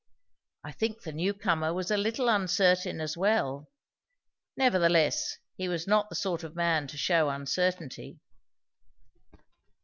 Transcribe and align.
I 0.63 0.71
think 0.71 1.03
the 1.03 1.11
new 1.13 1.31
comer 1.35 1.75
was 1.75 1.91
a 1.91 1.95
little 1.95 2.27
uncertain 2.27 2.99
as 2.99 3.15
well; 3.15 3.69
nevertheless 4.57 5.37
he 5.55 5.67
was 5.67 5.85
not 5.85 6.09
the 6.09 6.15
sort 6.15 6.43
of 6.43 6.55
man 6.55 6.87
to 6.87 6.97
shew 6.97 7.27
uncertainty. 7.29 8.17